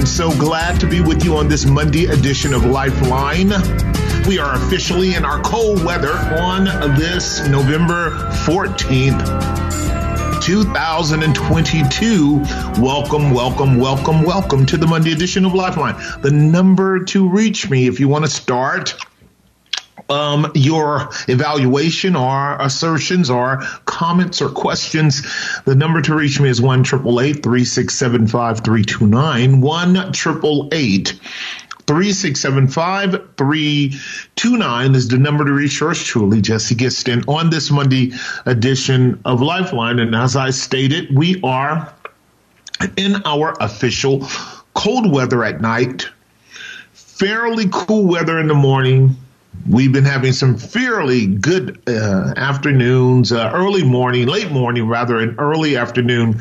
[0.00, 3.50] And so glad to be with you on this Monday edition of Lifeline.
[4.26, 6.64] We are officially in our cold weather on
[6.96, 8.10] this November
[8.46, 9.20] 14th.
[10.42, 12.36] 2022.
[12.80, 15.96] Welcome, welcome, welcome, welcome to the Monday edition of Lifeline.
[16.22, 18.96] The number to reach me if you want to start
[20.10, 25.22] um, your evaluation or assertions or comments or questions,
[25.64, 30.12] the number to reach me is 1 367 329 1
[31.90, 38.12] 3675 329 is the number to reach yours truly, Jesse Gistand, on this Monday
[38.46, 39.98] edition of Lifeline.
[39.98, 41.92] And as I stated, we are
[42.96, 44.28] in our official
[44.74, 46.08] cold weather at night,
[46.92, 49.16] fairly cool weather in the morning,
[49.68, 55.38] We've been having some fairly good uh, afternoons, uh, early morning, late morning rather, and
[55.38, 56.40] early afternoon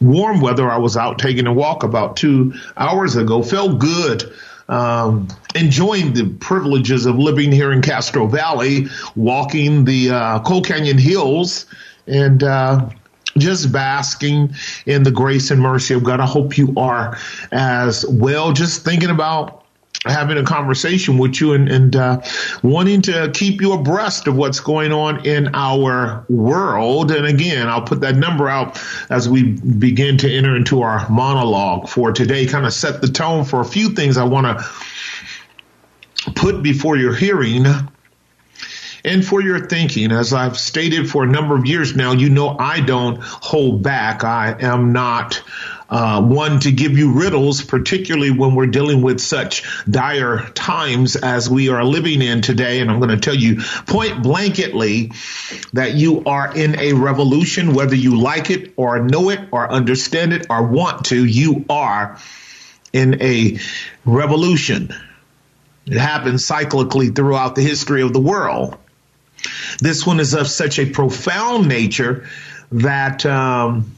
[0.00, 0.70] warm weather.
[0.70, 3.42] I was out taking a walk about two hours ago.
[3.42, 4.32] Felt good.
[4.68, 10.96] Um, enjoying the privileges of living here in Castro Valley, walking the uh, Cull Canyon
[10.96, 11.66] Hills,
[12.06, 12.88] and uh,
[13.36, 14.54] just basking
[14.86, 16.20] in the grace and mercy of God.
[16.20, 17.18] I hope you are
[17.52, 18.52] as well.
[18.52, 19.59] Just thinking about
[20.06, 22.20] having a conversation with you and, and uh,
[22.62, 27.10] wanting to keep you abreast of what's going on in our world.
[27.10, 31.88] And again, I'll put that number out as we begin to enter into our monologue
[31.88, 36.62] for today, kind of set the tone for a few things I want to put
[36.62, 37.66] before your hearing
[39.04, 40.12] and for your thinking.
[40.12, 44.24] As I've stated for a number of years now, you know I don't hold back.
[44.24, 45.42] I am not
[45.90, 51.50] uh, one to give you riddles, particularly when we're dealing with such dire times as
[51.50, 52.80] we are living in today.
[52.80, 53.56] And I'm going to tell you
[53.86, 55.12] point blanketly
[55.72, 60.32] that you are in a revolution, whether you like it or know it or understand
[60.32, 62.18] it or want to, you are
[62.92, 63.58] in a
[64.04, 64.94] revolution.
[65.86, 68.76] It happens cyclically throughout the history of the world.
[69.80, 72.28] This one is of such a profound nature
[72.70, 73.96] that um,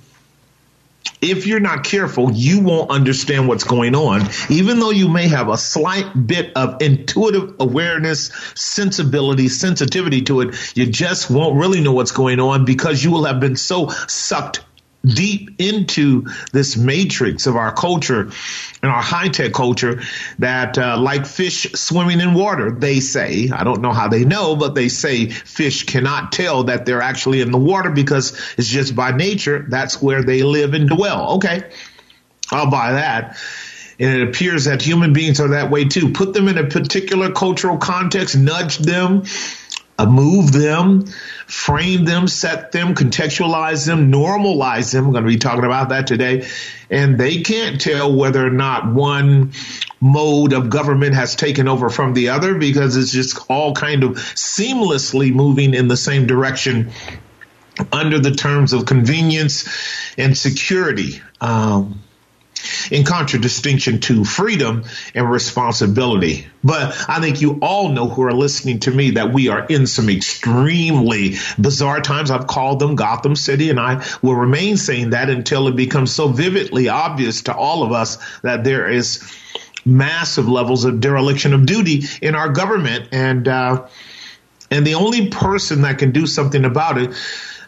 [1.22, 5.48] if you're not careful, you won't understand what's going on, even though you may have
[5.48, 10.76] a slight bit of intuitive awareness, sensibility, sensitivity to it.
[10.76, 14.60] You just won't really know what's going on because you will have been so sucked
[15.04, 18.30] deep into this matrix of our culture
[18.82, 20.00] and our high tech culture
[20.38, 24.56] that, uh, like fish swimming in water, they say, I don't know how they know,
[24.56, 28.94] but they say fish cannot tell that they're actually in the water because it's just
[28.94, 31.36] by nature, that's where they live and dwell.
[31.36, 31.70] Okay.
[32.50, 33.36] I'll buy that.
[33.98, 36.12] And it appears that human beings are that way too.
[36.12, 39.24] Put them in a particular cultural context, nudge them,
[40.06, 41.06] move them,
[41.46, 45.06] frame them, set them, contextualize them, normalize them.
[45.06, 46.46] I'm going to be talking about that today.
[46.90, 49.52] And they can't tell whether or not one
[50.00, 54.12] mode of government has taken over from the other because it's just all kind of
[54.12, 56.90] seamlessly moving in the same direction
[57.92, 59.69] under the terms of convenience
[60.19, 61.22] and security.
[61.40, 62.01] Um,
[62.90, 64.84] in contradistinction to freedom
[65.14, 66.46] and responsibility.
[66.64, 69.87] But I think you all know who are listening to me that we are in
[69.87, 72.31] some extremely bizarre times.
[72.31, 76.28] I've called them Gotham City, and I will remain saying that until it becomes so
[76.28, 79.22] vividly obvious to all of us that there is
[79.84, 83.08] massive levels of dereliction of duty in our government.
[83.12, 83.87] And, uh,
[84.70, 87.14] and the only person that can do something about it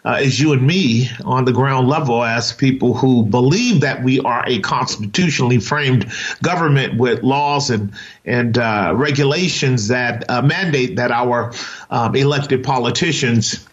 [0.05, 4.19] uh, as you and me on the ground level as people who believe that we
[4.19, 6.11] are a constitutionally framed
[6.41, 7.91] government with laws and
[8.23, 11.53] and uh, regulations that uh, mandate that our
[11.89, 13.65] um, elected politicians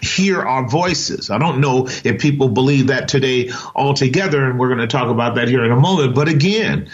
[0.00, 1.30] hear our voices.
[1.30, 5.36] I don't know if people believe that today altogether, and we're going to talk about
[5.36, 6.14] that here in a moment.
[6.14, 6.90] But again,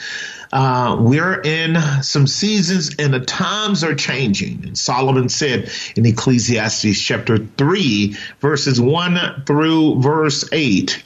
[0.52, 4.64] uh, we're in some seasons and the times are changing.
[4.64, 11.02] And Solomon said in Ecclesiastes chapter 3, verses 1 through verse 8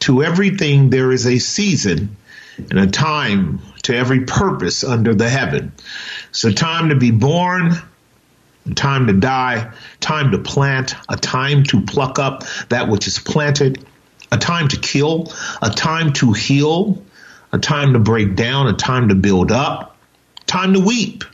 [0.00, 2.16] To everything there is a season
[2.58, 5.72] and a time to every purpose under the heaven.
[6.44, 7.74] A time to be born,
[8.74, 13.84] time to die, time to plant, a time to pluck up that which is planted,
[14.30, 17.02] a time to kill, a time to heal,
[17.52, 19.96] a time to break down, a time to build up,
[20.46, 21.24] time to weep,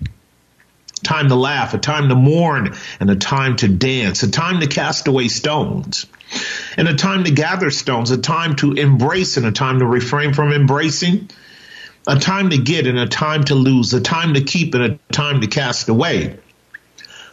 [1.05, 4.67] time to laugh, a time to mourn, and a time to dance, a time to
[4.67, 6.06] cast away stones,
[6.76, 10.35] and a time to gather stones, a time to embrace and a time to refrain
[10.35, 11.31] from embracing,
[12.06, 14.99] a time to get and a time to lose, a time to keep and a
[15.12, 16.38] time to cast away,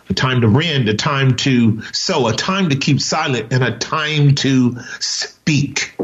[0.10, 3.78] a time to rend, a time to sow, a time to keep silent, and a
[3.78, 5.96] time to speak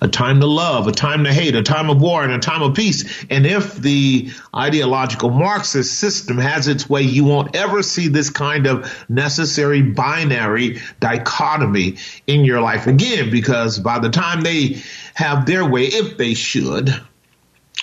[0.00, 2.62] a time to love, a time to hate, a time of war, and a time
[2.62, 3.24] of peace.
[3.28, 8.66] And if the ideological Marxist system has its way, you won't ever see this kind
[8.66, 14.82] of necessary binary dichotomy in your life again, because by the time they
[15.14, 16.94] have their way, if they should,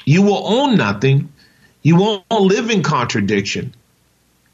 [0.06, 1.31] you will own nothing.
[1.84, 3.74] You won't live in contradiction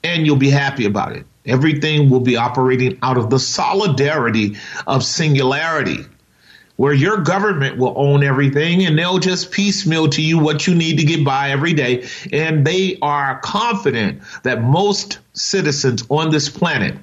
[0.04, 1.26] and you'll be happy about it.
[1.46, 6.06] Everything will be operating out of the solidarity of singularity
[6.76, 10.98] where your government will own everything and they'll just piecemeal to you what you need
[10.98, 12.08] to get by every day.
[12.32, 16.96] And they are confident that most citizens on this planet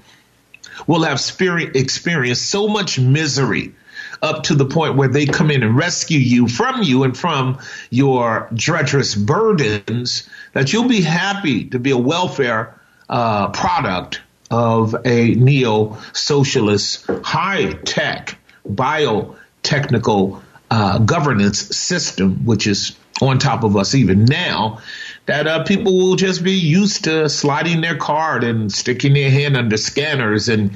[0.86, 3.74] will have experienced so much misery
[4.22, 7.58] up to the point where they come in and rescue you from you and from
[7.90, 12.78] your treacherous burdens that you'll be happy to be a welfare
[13.08, 14.20] uh, product
[14.50, 18.36] of a neo socialist, high tech,
[18.66, 24.80] bio technical uh, governance system, which is on top of us even now,
[25.26, 29.56] that uh, people will just be used to sliding their card and sticking their hand
[29.56, 30.72] under scanners and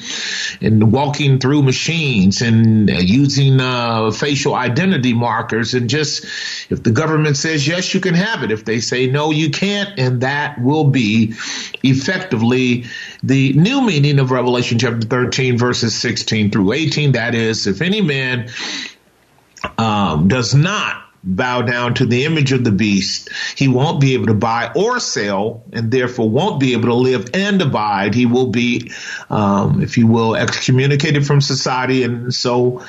[0.60, 6.24] and walking through machines and using uh, facial identity markers and just
[6.70, 8.50] if the government says yes, you can have it.
[8.50, 11.34] If they say no, you can't, and that will be
[11.82, 12.84] effectively
[13.26, 17.12] the new meaning of Revelation chapter 13, verses 16 through 18.
[17.12, 18.50] That is, if any man
[19.78, 24.26] um, does not bow down to the image of the beast, he won't be able
[24.26, 28.14] to buy or sell, and therefore won't be able to live and abide.
[28.14, 28.92] He will be,
[29.30, 32.84] um, if you will, excommunicated from society, and so.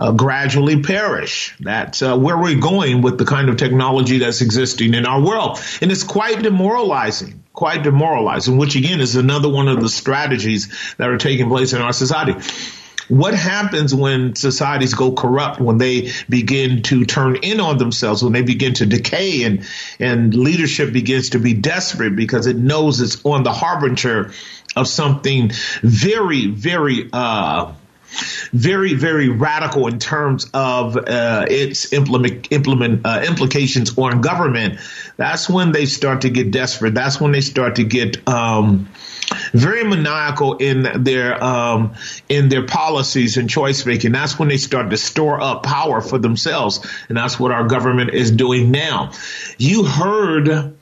[0.00, 1.56] Uh, gradually perish.
[1.58, 5.58] That's uh, where we're going with the kind of technology that's existing in our world.
[5.82, 11.10] And it's quite demoralizing, quite demoralizing, which again is another one of the strategies that
[11.10, 12.32] are taking place in our society.
[13.08, 18.32] What happens when societies go corrupt, when they begin to turn in on themselves, when
[18.32, 19.66] they begin to decay and,
[19.98, 24.30] and leadership begins to be desperate because it knows it's on the harbinger
[24.76, 25.50] of something
[25.82, 27.72] very, very, uh,
[28.52, 34.80] very, very radical in terms of uh, its implement, implement uh, implications on government.
[35.16, 36.94] That's when they start to get desperate.
[36.94, 38.88] That's when they start to get um,
[39.52, 41.94] very maniacal in their um,
[42.28, 44.12] in their policies and choice making.
[44.12, 48.10] That's when they start to store up power for themselves, and that's what our government
[48.14, 49.12] is doing now.
[49.58, 50.77] You heard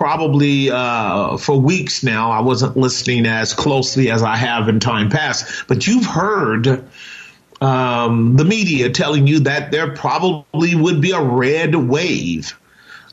[0.00, 2.30] probably uh, for weeks now.
[2.30, 6.82] I wasn't listening as closely as I have in time past, but you've heard
[7.60, 12.58] um, the media telling you that there probably would be a red wave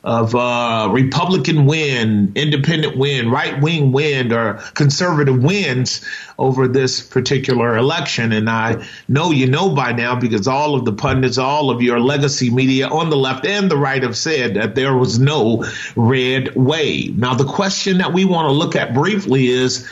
[0.04, 6.06] of uh, Republican win, independent win, right wing win, or conservative wins
[6.38, 8.32] over this particular election.
[8.32, 12.00] And I know you know by now because all of the pundits, all of your
[12.00, 16.56] legacy media on the left and the right have said that there was no red
[16.56, 17.18] wave.
[17.18, 19.88] Now, the question that we want to look at briefly is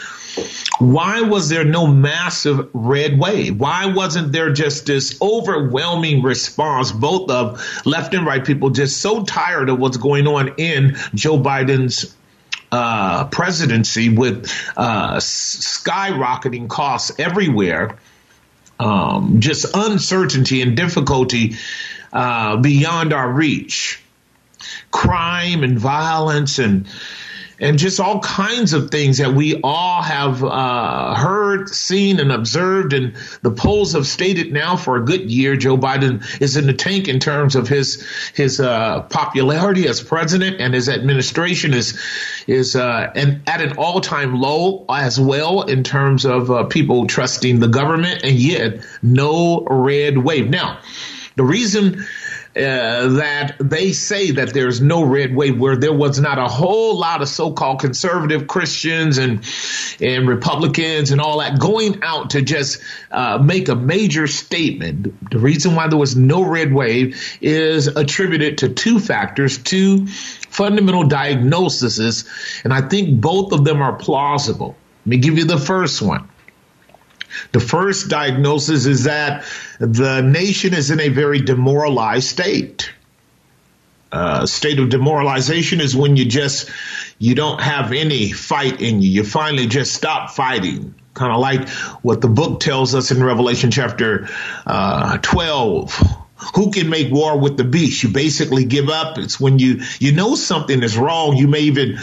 [0.80, 3.60] why was there no massive red wave?
[3.60, 9.24] Why wasn't there just this overwhelming response, both of left and right people just so
[9.24, 12.16] tired of what's going on in Joe Biden's
[12.72, 17.98] uh, presidency with uh, skyrocketing costs everywhere,
[18.80, 21.56] um, just uncertainty and difficulty
[22.12, 24.02] uh, beyond our reach,
[24.92, 26.88] crime and violence and
[27.60, 32.94] and just all kinds of things that we all have uh, heard, seen, and observed.
[32.94, 36.74] And the polls have stated now for a good year, Joe Biden is in the
[36.74, 42.00] tank in terms of his his uh, popularity as president, and his administration is
[42.48, 47.08] is uh, and at an all time low as well in terms of uh, people
[47.08, 50.50] trusting the government, and yet no red wave.
[50.50, 50.80] Now,
[51.36, 52.06] the reason
[52.56, 56.98] uh, that they say that there's no red wave, where there was not a whole
[56.98, 59.44] lot of so-called conservative Christians and
[60.00, 62.82] and Republicans and all that going out to just
[63.12, 65.30] uh, make a major statement.
[65.32, 71.08] The reason why there was no red wave is attributed to two factors, two fundamental
[71.08, 72.26] diagnoses,
[72.64, 74.78] and I think both of them are plausible.
[75.06, 76.30] Let me give you the first one.
[77.52, 79.46] The first diagnosis is that
[79.80, 82.92] the nation is in a very demoralized state.
[84.12, 86.70] Uh, state of demoralization is when you just
[87.20, 89.10] you don't have any fight in you.
[89.10, 90.96] You finally just stop fighting.
[91.14, 91.68] Kind of like
[92.02, 94.30] what the book tells us in Revelation chapter
[94.66, 96.24] uh, 12
[96.54, 100.12] who can make war with the beast you basically give up it's when you you
[100.12, 101.98] know something is wrong you may even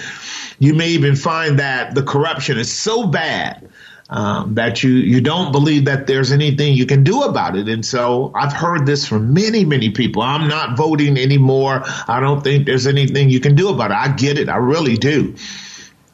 [0.59, 3.69] you may even find that the corruption is so bad
[4.13, 7.67] um, that you you don't believe that there's anything you can do about it.
[7.69, 10.23] And so I've heard this from many many people.
[10.23, 11.83] I'm not voting anymore.
[12.07, 13.97] I don't think there's anything you can do about it.
[13.97, 14.51] I get it.
[14.51, 15.35] I really do.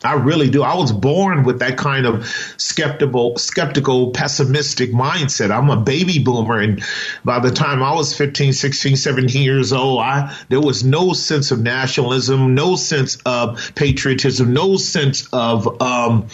[0.08, 0.62] I really do.
[0.62, 5.50] I was born with that kind of skeptical, skeptical, pessimistic mindset.
[5.50, 6.58] I'm a baby boomer.
[6.58, 6.82] And
[7.26, 11.50] by the time I was 15, 16, 17 years old, I, there was no sense
[11.50, 16.28] of nationalism, no sense of patriotism, no sense of, um,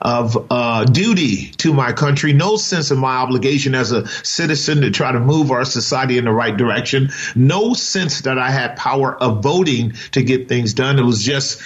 [0.00, 4.90] of uh, duty to my country, no sense of my obligation as a citizen to
[4.92, 9.20] try to move our society in the right direction, no sense that I had power
[9.20, 11.00] of voting to get things done.
[11.00, 11.60] It was just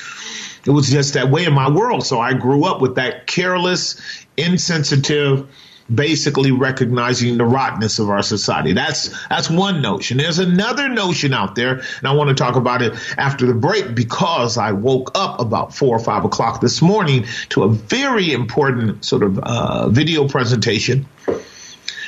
[0.67, 2.07] it was just that way in my world.
[2.07, 4.01] So I grew up with that careless,
[4.37, 5.49] insensitive,
[5.93, 8.73] basically recognizing the rottenness of our society.
[8.73, 10.17] That's that's one notion.
[10.17, 13.95] There's another notion out there, and I want to talk about it after the break
[13.95, 19.05] because I woke up about four or five o'clock this morning to a very important
[19.05, 21.07] sort of uh, video presentation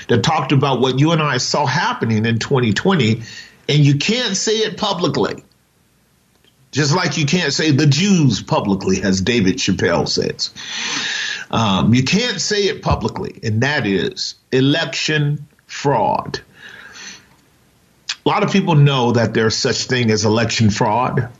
[0.09, 3.23] that talked about what you and I saw happening in 2020,
[3.69, 5.45] and you can't say it publicly.
[6.77, 10.51] Just like you can't say the Jews publicly, as David Chappelle says.
[11.51, 16.39] Um, you can't say it publicly, and that is election fraud.
[18.27, 21.31] A lot of people know that there's such thing as election fraud,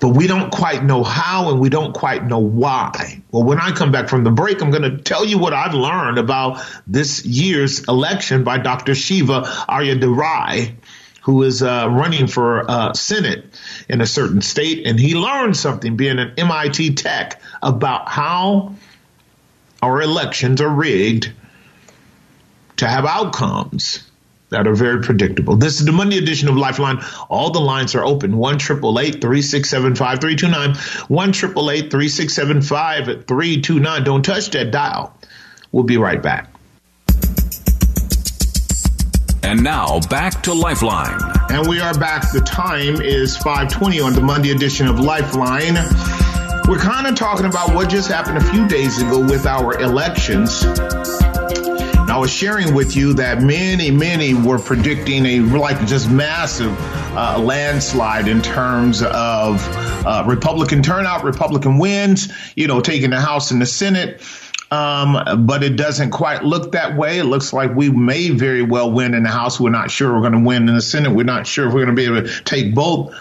[0.00, 3.22] but we don't quite know how and we don't quite know why.
[3.30, 5.74] Well, when I come back from the break, I'm going to tell you what I've
[5.74, 8.96] learned about this year's election by Dr.
[8.96, 10.74] Shiva Ayyadurai
[11.24, 13.46] who is uh, running for uh, Senate
[13.88, 18.74] in a certain state, and he learned something being an MIT tech about how
[19.82, 21.32] our elections are rigged
[22.76, 24.04] to have outcomes
[24.50, 25.56] that are very predictable.
[25.56, 27.02] This is the Monday edition of Lifeline.
[27.30, 28.36] All the lines are open.
[28.36, 30.74] 1 367 5329.
[31.08, 34.04] 1 367 5329.
[34.04, 35.16] Don't touch that dial.
[35.72, 36.53] We'll be right back.
[39.46, 41.20] And now back to Lifeline.
[41.50, 42.32] And we are back.
[42.32, 45.74] The time is 520 on the Monday edition of Lifeline.
[46.66, 50.62] We're kind of talking about what just happened a few days ago with our elections.
[50.62, 56.74] And I was sharing with you that many, many were predicting a like just massive
[57.14, 59.62] uh, landslide in terms of
[60.06, 64.22] uh, Republican turnout, Republican wins, you know, taking the House and the Senate.
[64.70, 67.18] Um, but it doesn't quite look that way.
[67.18, 69.60] It looks like we may very well win in the House.
[69.60, 71.12] We're not sure we're going to win in the Senate.
[71.12, 73.14] We're not sure if we're going to be able to take both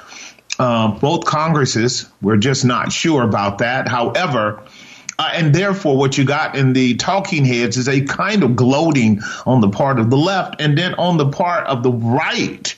[0.60, 2.08] uh, both Congresses.
[2.22, 3.88] We're just not sure about that.
[3.88, 4.64] However,
[5.18, 9.22] uh, and therefore, what you got in the talking heads is a kind of gloating
[9.46, 12.76] on the part of the left, and then on the part of the right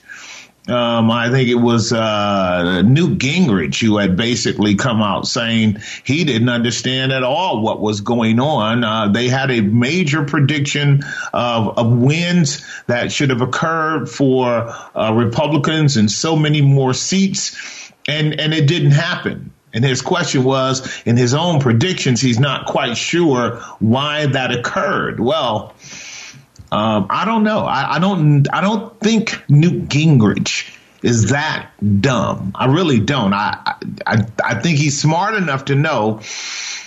[0.67, 6.23] um, I think it was uh, Newt Gingrich who had basically come out saying he
[6.23, 8.83] didn't understand at all what was going on.
[8.83, 11.03] Uh, they had a major prediction
[11.33, 17.91] of, of wins that should have occurred for uh, Republicans and so many more seats,
[18.07, 19.51] and and it didn't happen.
[19.73, 25.19] And his question was, in his own predictions, he's not quite sure why that occurred.
[25.19, 25.75] Well,
[26.71, 27.59] um, I don't know.
[27.59, 28.47] I, I, don't.
[28.53, 31.69] I don't think Newt Gingrich is that
[32.01, 32.51] dumb.
[32.55, 33.33] I really don't.
[33.33, 33.75] I,
[34.07, 36.21] I I think he's smart enough to know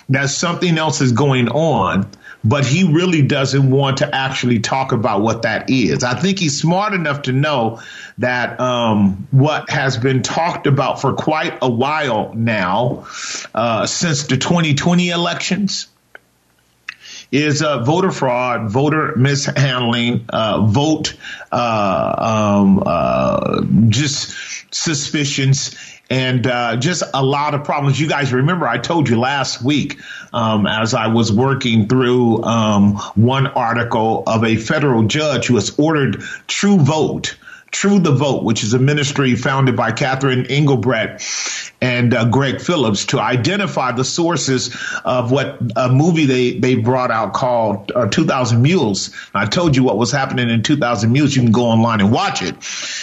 [0.08, 2.10] that something else is going on,
[2.42, 6.02] but he really doesn't want to actually talk about what that is.
[6.02, 7.80] I think he's smart enough to know
[8.18, 13.06] that um, what has been talked about for quite a while now,
[13.54, 15.88] uh, since the 2020 elections
[17.30, 21.14] is uh, voter fraud, voter mishandling, uh, vote
[21.52, 22.14] uh,
[22.60, 25.76] um, uh, just suspicions.
[26.10, 28.00] And uh, just a lot of problems.
[28.00, 30.00] You guys remember I told you last week
[30.32, 35.78] um, as I was working through um, one article of a federal judge who has
[35.78, 37.36] ordered True Vote
[37.70, 41.22] True the Vote, which is a ministry founded by Catherine Engelbrecht
[41.80, 47.10] and uh, Greg Phillips to identify the sources of what a movie they, they brought
[47.10, 49.14] out called uh, 2000 Mules.
[49.34, 51.36] I told you what was happening in 2000 Mules.
[51.36, 52.56] You can go online and watch it.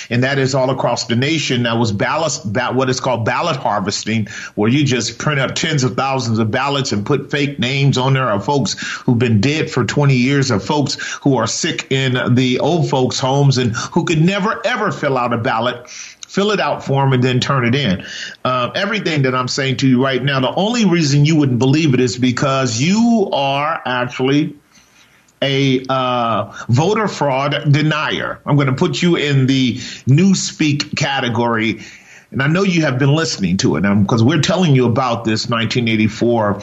[0.09, 1.63] And that is all across the nation.
[1.63, 2.33] That was ballot,
[2.75, 6.91] what is called ballot harvesting, where you just print up tens of thousands of ballots
[6.91, 10.63] and put fake names on there of folks who've been dead for 20 years, of
[10.63, 15.17] folks who are sick in the old folks' homes and who could never ever fill
[15.17, 15.87] out a ballot
[16.35, 18.05] fill it out for them and then turn it in.
[18.43, 21.93] Uh, everything that I'm saying to you right now, the only reason you wouldn't believe
[21.93, 24.53] it is because you are actually
[25.41, 28.41] a uh, voter fraud denier.
[28.45, 29.75] I'm going to put you in the
[30.07, 31.81] newspeak category.
[32.31, 35.47] And I know you have been listening to it because we're telling you about this
[35.47, 36.61] 1984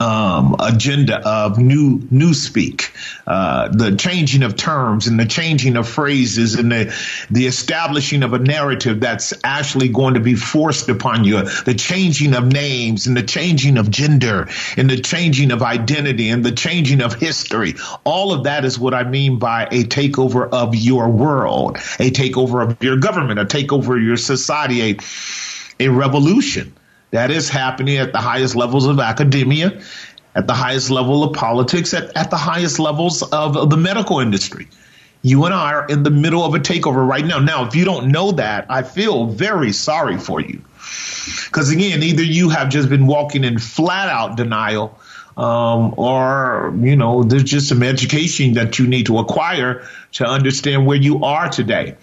[0.00, 2.90] um, agenda of new newspeak,
[3.26, 6.94] uh, the changing of terms and the changing of phrases and the
[7.30, 12.34] the establishing of a narrative that's actually going to be forced upon you, the changing
[12.34, 17.02] of names and the changing of gender and the changing of identity and the changing
[17.02, 17.74] of history.
[18.04, 22.62] All of that is what I mean by a takeover of your world, a takeover
[22.62, 24.96] of your government, a takeover of your society, a,
[25.80, 26.77] a revolution
[27.10, 29.80] that is happening at the highest levels of academia,
[30.34, 34.20] at the highest level of politics, at, at the highest levels of, of the medical
[34.20, 34.68] industry.
[35.22, 37.40] You and I are in the middle of a takeover right now.
[37.40, 40.62] Now, if you don't know that, I feel very sorry for you.
[41.46, 44.98] Because again, either you have just been walking in flat out denial,
[45.36, 50.86] um, or, you know, there's just some education that you need to acquire to understand
[50.86, 51.96] where you are today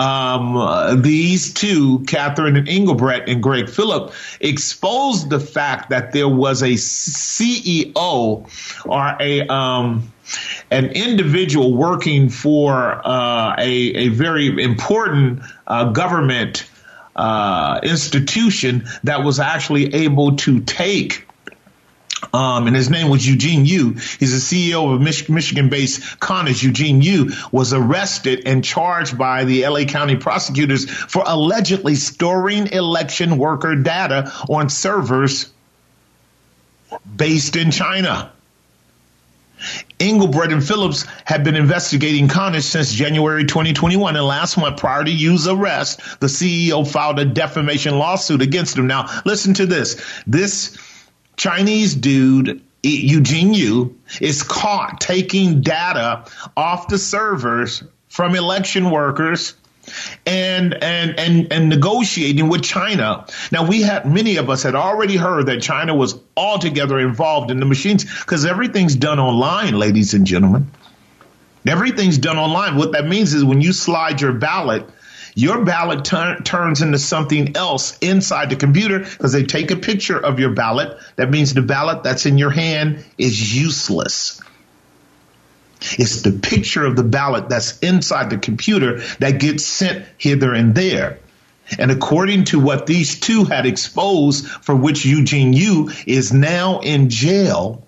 [0.00, 6.62] um, these two, Catherine and Engelbrecht and Greg Phillip, exposed the fact that there was
[6.62, 7.94] a CEO
[8.84, 10.12] or a um,
[10.70, 16.68] an individual working for uh, a, a very important uh, government
[17.14, 21.26] uh, institution that was actually able to take
[22.32, 23.92] um, and his name was Eugene Yu.
[24.18, 26.62] He's the CEO of Mich- Michigan-based Konnech.
[26.62, 33.38] Eugene Yu was arrested and charged by the LA County prosecutors for allegedly storing election
[33.38, 35.52] worker data on servers
[37.16, 38.30] based in China.
[40.00, 44.16] Engelbrecht and Phillips have been investigating Konnech since January 2021.
[44.16, 48.86] And last month, prior to Yu's arrest, the CEO filed a defamation lawsuit against him.
[48.86, 50.02] Now, listen to this.
[50.26, 50.76] This
[51.36, 56.24] Chinese dude, Eugene Yu, is caught taking data
[56.56, 59.54] off the servers from election workers
[60.24, 63.26] and and and and negotiating with China.
[63.52, 67.60] Now we had many of us had already heard that China was altogether involved in
[67.60, 70.70] the machines because everything's done online, ladies and gentlemen.
[71.66, 72.76] Everything's done online.
[72.76, 74.88] What that means is when you slide your ballot
[75.34, 80.18] your ballot tur- turns into something else inside the computer because they take a picture
[80.18, 80.96] of your ballot.
[81.16, 84.40] That means the ballot that's in your hand is useless.
[85.80, 90.74] It's the picture of the ballot that's inside the computer that gets sent hither and
[90.74, 91.18] there.
[91.78, 97.10] And according to what these two had exposed, for which Eugene Yu is now in
[97.10, 97.82] jail,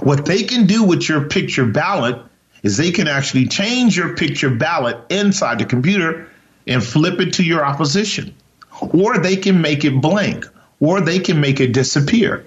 [0.00, 2.22] what they can do with your picture ballot
[2.62, 6.28] is they can actually change your picture ballot inside the computer
[6.66, 8.34] and flip it to your opposition.
[8.80, 10.46] Or they can make it blank,
[10.80, 12.44] or they can make it disappear.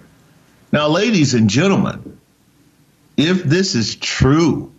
[0.71, 2.19] Now, ladies and gentlemen,
[3.17, 4.71] if this is true,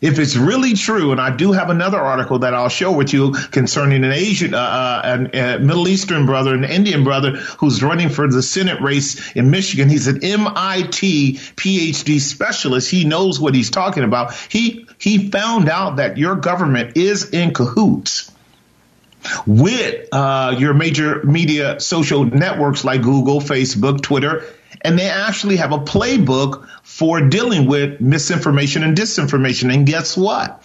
[0.00, 3.32] if it's really true, and I do have another article that I'll share with you
[3.32, 8.28] concerning an Asian, uh, uh, a Middle Eastern brother, an Indian brother who's running for
[8.28, 9.88] the Senate race in Michigan.
[9.88, 12.90] He's an MIT PhD specialist.
[12.90, 14.34] He knows what he's talking about.
[14.34, 18.30] He he found out that your government is in cahoots
[19.46, 24.44] with uh, your major media social networks like Google, Facebook, Twitter,
[24.82, 29.72] and they actually have a playbook for dealing with misinformation and disinformation.
[29.72, 30.62] And guess what?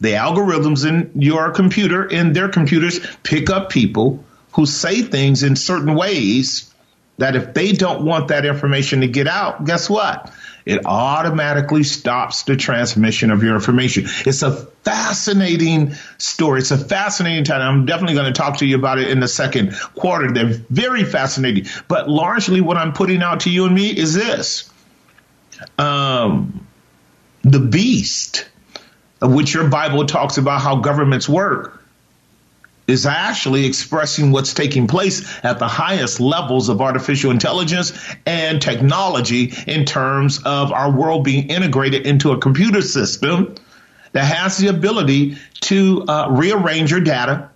[0.00, 5.56] The algorithms in your computer, in their computers, pick up people who say things in
[5.56, 6.72] certain ways
[7.18, 10.32] that if they don't want that information to get out, guess what?
[10.66, 14.04] It automatically stops the transmission of your information.
[14.24, 16.60] It's a fascinating story.
[16.60, 17.60] It's a fascinating time.
[17.60, 20.32] I'm definitely going to talk to you about it in the second quarter.
[20.32, 21.66] They're very fascinating.
[21.86, 24.70] But largely what I'm putting out to you and me is this.
[25.78, 26.66] Um,
[27.42, 28.46] the beast,
[29.20, 31.83] of which your Bible talks about how governments work,
[32.86, 37.92] is actually expressing what's taking place at the highest levels of artificial intelligence
[38.26, 43.54] and technology in terms of our world being integrated into a computer system
[44.12, 47.50] that has the ability to uh, rearrange your data,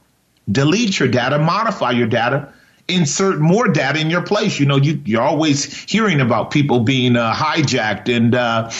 [0.50, 2.52] delete your data, modify your data,
[2.88, 4.58] insert more data in your place.
[4.58, 8.70] You know, you, you're always hearing about people being uh, hijacked and uh,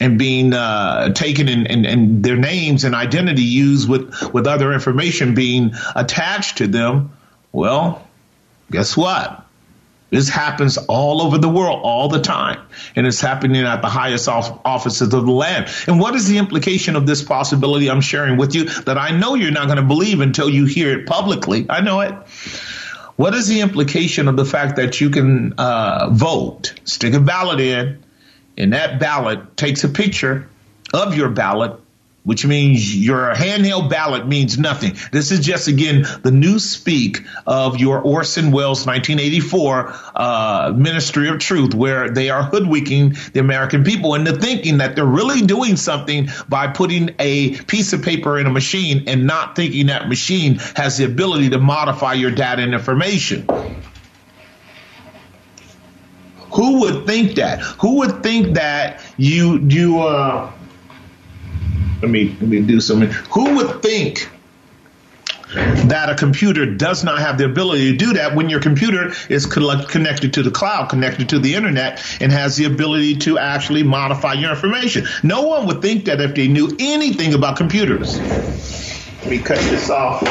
[0.00, 4.72] and being uh, taken and, and, and their names and identity used with with other
[4.72, 7.12] information being attached to them.
[7.52, 8.06] Well,
[8.70, 9.46] guess what?
[10.10, 12.60] This happens all over the world all the time.
[12.96, 15.68] And it's happening at the highest offices of the land.
[15.86, 19.36] And what is the implication of this possibility I'm sharing with you that I know
[19.36, 21.66] you're not going to believe until you hear it publicly?
[21.70, 22.12] I know it.
[23.14, 27.60] What is the implication of the fact that you can uh, vote, stick a ballot
[27.60, 28.02] in,
[28.60, 30.48] and that ballot takes a picture
[30.92, 31.80] of your ballot
[32.22, 34.94] which means your handheld ballot means nothing.
[35.10, 41.38] This is just again the new speak of your Orson Welles 1984 uh, Ministry of
[41.38, 46.28] Truth, where they are hoodwinking the American people into thinking that they're really doing something
[46.48, 50.98] by putting a piece of paper in a machine and not thinking that machine has
[50.98, 53.46] the ability to modify your data and information.
[56.70, 57.60] Who would think that?
[57.80, 60.52] Who would think that you you uh
[62.00, 63.10] let me let me do something.
[63.10, 64.30] Who would think
[65.52, 69.46] that a computer does not have the ability to do that when your computer is
[69.46, 74.34] connected to the cloud, connected to the internet, and has the ability to actually modify
[74.34, 75.04] your information.
[75.24, 78.20] No one would think that if they knew anything about computers.
[79.22, 80.22] Let me cut this off.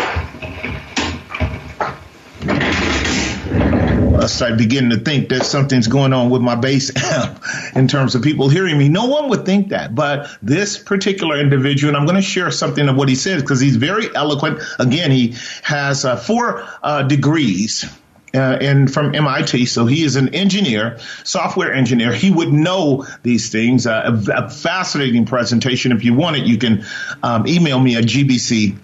[4.19, 7.43] I beginning to think that something's going on with my bass amp
[7.75, 8.89] in terms of people hearing me.
[8.89, 9.95] No one would think that.
[9.95, 13.59] But this particular individual, and I'm going to share something of what he says because
[13.59, 14.61] he's very eloquent.
[14.77, 17.85] Again, he has uh, four uh, degrees.
[18.31, 22.13] Uh, and from MIT, so he is an engineer, software engineer.
[22.13, 23.87] He would know these things.
[23.87, 25.91] Uh, a, a, fascinating presentation.
[25.91, 26.85] If you want it, you can
[27.23, 28.77] um, email me at gbc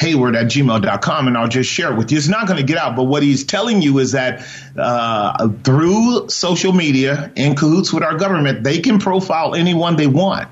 [0.00, 2.16] hayward at gmail.com and I'll just share it with you.
[2.16, 6.30] It's not going to get out, but what he's telling you is that uh, through
[6.30, 10.48] social media in cahoots with our government, they can profile anyone they want.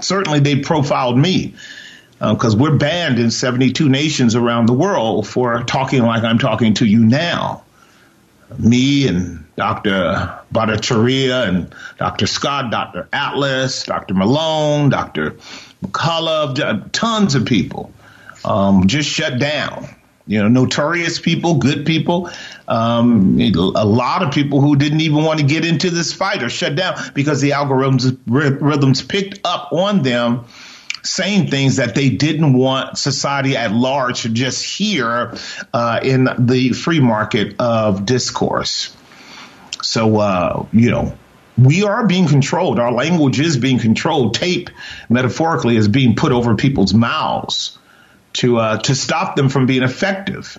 [0.00, 1.56] Certainly, they profiled me
[2.18, 6.72] because uh, we're banned in 72 nations around the world for talking like I'm talking
[6.74, 7.64] to you now.
[8.58, 10.40] Me and Dr.
[10.54, 12.26] Bhattacharya and Dr.
[12.26, 13.08] Scott, Dr.
[13.12, 14.14] Atlas, Dr.
[14.14, 15.36] Malone, Dr.
[15.84, 17.92] McCullough, tons of people
[18.48, 19.88] um, just shut down.
[20.26, 22.30] You know, notorious people, good people,
[22.66, 26.50] um, a lot of people who didn't even want to get into this fight are
[26.50, 30.44] shut down because the algorithms rhythms picked up on them
[31.02, 35.34] saying things that they didn't want society at large to just hear
[35.72, 38.94] uh, in the free market of discourse.
[39.82, 41.16] So, uh, you know,
[41.56, 42.78] we are being controlled.
[42.78, 44.34] Our language is being controlled.
[44.34, 44.68] Tape,
[45.08, 47.78] metaphorically, is being put over people's mouths
[48.38, 50.58] to uh, to stop them from being effective.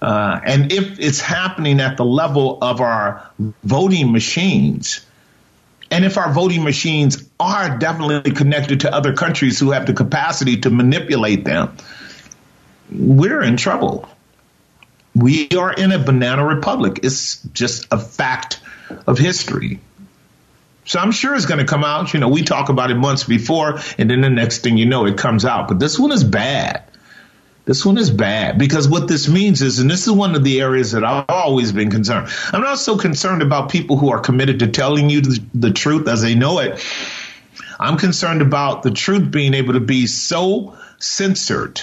[0.00, 3.28] Uh, and if it's happening at the level of our
[3.64, 5.04] voting machines,
[5.90, 10.58] and if our voting machines are definitely connected to other countries who have the capacity
[10.58, 11.76] to manipulate them,
[12.92, 14.08] we're in trouble.
[15.14, 17.00] We are in a banana republic.
[17.02, 18.60] It's just a fact
[19.08, 19.80] of history.
[20.84, 22.14] So I'm sure it's going to come out.
[22.14, 25.06] You know, we talk about it months before, and then the next thing you know,
[25.06, 25.66] it comes out.
[25.66, 26.87] But this one is bad.
[27.68, 30.62] This one is bad because what this means is, and this is one of the
[30.62, 32.30] areas that I've always been concerned.
[32.50, 36.08] I'm not so concerned about people who are committed to telling you the, the truth
[36.08, 36.82] as they know it.
[37.78, 41.82] I'm concerned about the truth being able to be so censored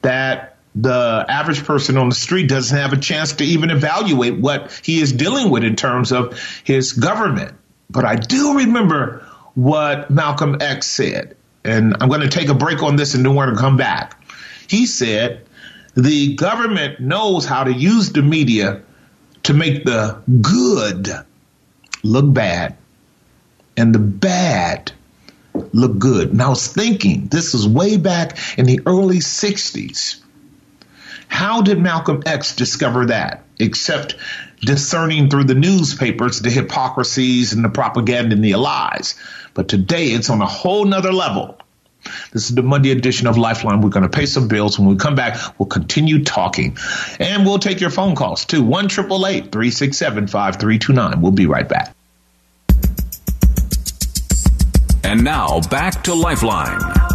[0.00, 4.72] that the average person on the street doesn't have a chance to even evaluate what
[4.82, 7.54] he is dealing with in terms of his government.
[7.90, 11.36] But I do remember what Malcolm X said.
[11.64, 13.76] And I'm going to take a break on this and then we're going to come
[13.76, 14.21] back.
[14.68, 15.46] He said
[15.94, 18.82] the government knows how to use the media
[19.44, 21.08] to make the good
[22.02, 22.76] look bad
[23.76, 24.92] and the bad
[25.72, 26.30] look good.
[26.30, 30.20] And I was thinking, this was way back in the early 60s.
[31.28, 33.44] How did Malcolm X discover that?
[33.58, 34.16] Except
[34.60, 39.14] discerning through the newspapers the hypocrisies and the propaganda and the lies.
[39.54, 41.58] But today it's on a whole nother level.
[42.32, 43.80] This is the Monday edition of Lifeline.
[43.80, 44.78] We're going to pay some bills.
[44.78, 46.76] When we come back, we'll continue talking.
[47.18, 48.62] And we'll take your phone calls too.
[48.62, 51.20] 1 367 5329.
[51.20, 51.94] We'll be right back.
[55.04, 57.11] And now back to Lifeline.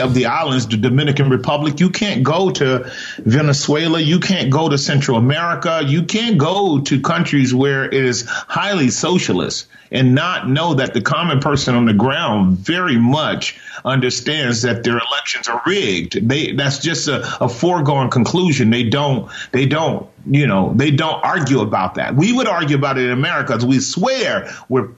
[0.00, 1.80] Of the islands, the Dominican Republic.
[1.80, 4.00] You can't go to Venezuela.
[4.00, 5.82] You can't go to Central America.
[5.84, 11.00] You can't go to countries where it is highly socialist and not know that the
[11.00, 16.28] common person on the ground very much understands that their elections are rigged.
[16.28, 18.70] They that's just a, a foregone conclusion.
[18.70, 22.14] They don't they don't you know they don't argue about that.
[22.14, 24.88] We would argue about it in America we swear we're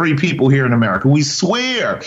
[0.00, 1.08] free people here in America.
[1.08, 2.00] We swear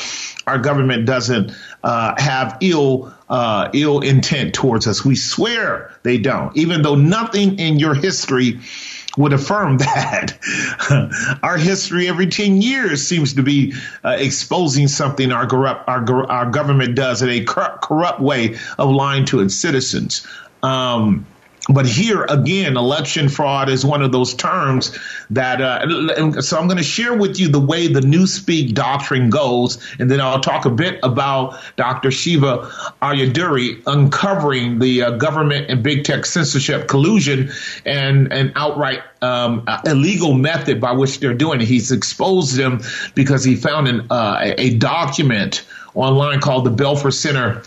[0.48, 1.52] our government doesn't
[1.84, 5.06] uh, have ill uh, ill intent towards us.
[5.06, 8.62] We swear they don't, even though nothing in your history
[9.16, 10.40] would affirm that.
[11.44, 16.50] our history every 10 years seems to be uh, exposing something our, corrupt, our, our
[16.50, 20.26] government does in a corrupt way of lying to its citizens.
[20.64, 21.28] Um,
[21.70, 24.98] but here again, election fraud is one of those terms
[25.30, 25.62] that.
[25.62, 30.12] Uh, so I'm going to share with you the way the Newspeak doctrine goes, and
[30.12, 32.12] then I'll talk a bit about Dr.
[32.12, 32.70] Shiva
[33.02, 37.52] Ayyadurai uncovering the uh, government and big tech censorship collusion
[37.86, 41.68] and an outright um, illegal method by which they're doing it.
[41.68, 42.82] He's exposed them
[43.16, 47.64] because he found an, uh, a document online called the Belfer Center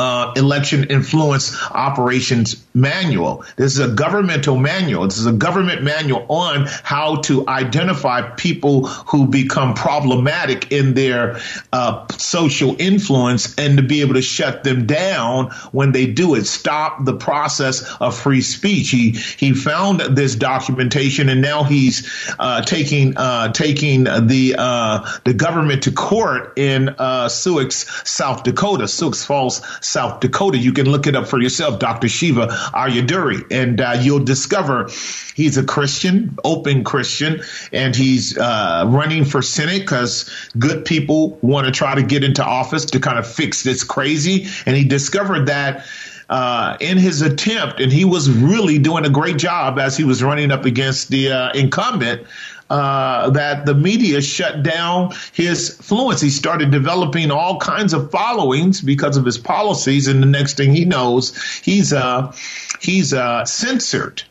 [0.00, 3.44] uh, election influence operations manual.
[3.56, 5.04] This is a governmental manual.
[5.04, 11.40] This is a government manual on how to identify people who become problematic in their
[11.72, 16.46] uh, social influence and to be able to shut them down when they do it.
[16.46, 18.90] Stop the process of free speech.
[18.90, 25.34] He he found this documentation and now he's uh, taking uh, taking the uh, the
[25.34, 30.58] government to court in uh, Sioux, South Dakota, Sioux Falls, South Dakota.
[30.58, 32.08] You can look it up for yourself, Dr.
[32.08, 34.88] Shiva Ayyadurai, and uh, you'll discover
[35.34, 37.42] he's a Christian, open Christian,
[37.72, 42.44] and he's uh, running for Senate because good people want to try to get into
[42.44, 44.46] office to kind of fix this crazy.
[44.66, 45.86] And he discovered that.
[46.28, 50.22] Uh, in his attempt, and he was really doing a great job as he was
[50.22, 52.24] running up against the uh, incumbent
[52.70, 56.26] uh, that the media shut down his fluency.
[56.26, 60.74] He started developing all kinds of followings because of his policies, and the next thing
[60.74, 62.34] he knows, he's uh,
[62.80, 64.22] he's uh, censored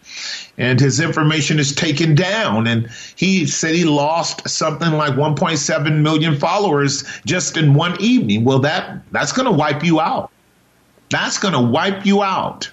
[0.60, 2.68] and his information is taken down.
[2.68, 8.44] And he said he lost something like 1.7 million followers just in one evening.
[8.44, 10.32] Well, that that's going to wipe you out.
[11.10, 12.70] That's going to wipe you out.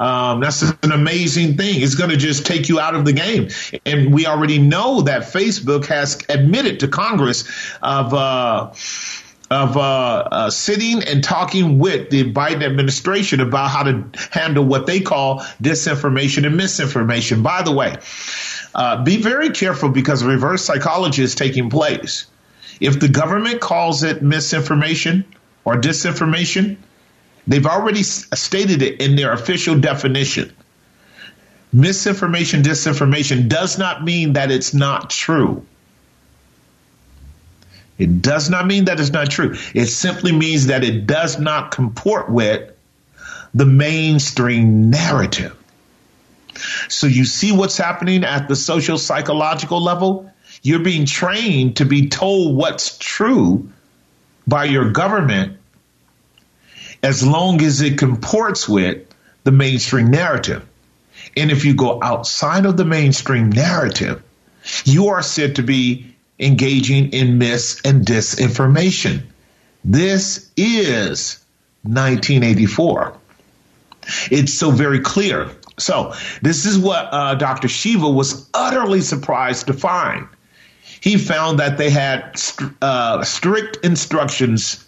[0.00, 1.82] Um, that's an amazing thing.
[1.82, 3.50] It's going to just take you out of the game.
[3.84, 7.44] And we already know that Facebook has admitted to Congress
[7.82, 8.14] of.
[8.14, 8.72] Uh,
[9.52, 14.86] of uh, uh, sitting and talking with the Biden administration about how to handle what
[14.86, 17.42] they call disinformation and misinformation.
[17.42, 17.96] By the way,
[18.76, 22.26] uh, be very careful because reverse psychology is taking place.
[22.78, 25.24] If the government calls it misinformation
[25.64, 26.76] or disinformation,
[27.50, 30.54] They've already stated it in their official definition.
[31.72, 35.66] Misinformation, disinformation does not mean that it's not true.
[37.98, 39.56] It does not mean that it's not true.
[39.74, 42.72] It simply means that it does not comport with
[43.52, 45.56] the mainstream narrative.
[46.88, 50.32] So you see what's happening at the social psychological level?
[50.62, 53.72] You're being trained to be told what's true
[54.46, 55.59] by your government
[57.02, 59.06] as long as it comports with
[59.44, 60.66] the mainstream narrative.
[61.36, 64.22] And if you go outside of the mainstream narrative,
[64.84, 69.22] you are said to be engaging in mis and disinformation.
[69.84, 71.42] This is
[71.82, 73.14] 1984.
[74.30, 75.50] It's so very clear.
[75.78, 77.68] So, this is what uh, Dr.
[77.68, 80.26] Shiva was utterly surprised to find.
[81.00, 84.84] He found that they had st- uh, strict instructions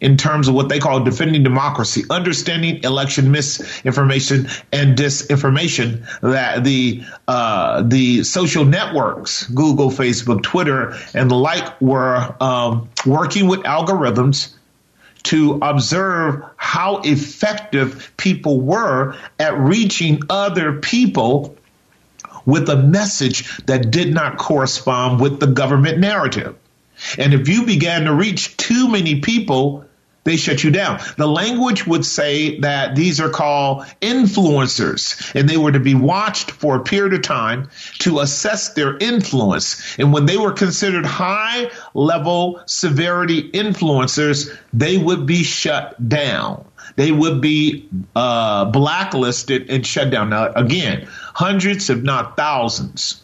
[0.00, 6.04] in terms of what they call defending democracy, understanding election misinformation and disinformation.
[6.20, 13.48] That the uh, the social networks, Google, Facebook, Twitter, and the like, were um, working
[13.48, 14.54] with algorithms
[15.24, 21.56] to observe how effective people were at reaching other people
[22.46, 26.56] with a message that did not correspond with the government narrative.
[27.18, 29.84] And if you began to reach too many people,
[30.28, 31.00] they shut you down.
[31.16, 36.50] The language would say that these are called influencers and they were to be watched
[36.50, 39.98] for a period of time to assess their influence.
[39.98, 46.62] And when they were considered high level severity influencers, they would be shut down.
[46.96, 50.28] They would be uh, blacklisted and shut down.
[50.28, 53.22] Now, again, hundreds, if not thousands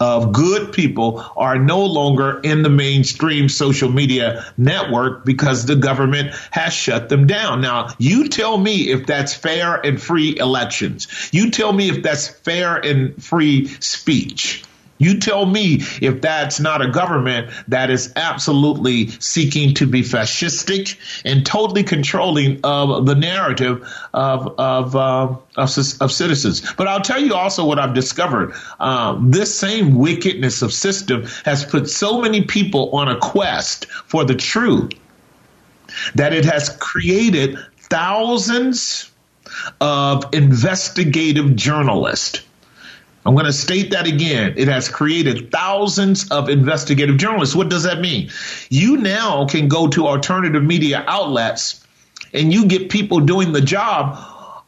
[0.00, 6.34] of good people are no longer in the mainstream social media network because the government
[6.50, 7.60] has shut them down.
[7.60, 11.08] Now, you tell me if that's fair and free elections.
[11.32, 14.64] You tell me if that's fair and free speech.
[15.04, 20.96] You tell me if that's not a government that is absolutely seeking to be fascistic
[21.26, 26.72] and totally controlling of the narrative of of, uh, of, of, citizens.
[26.72, 28.54] But I'll tell you also what I've discovered.
[28.80, 34.24] Um, this same wickedness of system has put so many people on a quest for
[34.24, 34.92] the truth
[36.14, 39.10] that it has created thousands
[39.82, 42.40] of investigative journalists
[43.26, 44.54] I'm going to state that again.
[44.56, 47.54] It has created thousands of investigative journalists.
[47.54, 48.30] What does that mean?
[48.68, 51.84] You now can go to alternative media outlets
[52.34, 54.18] and you get people doing the job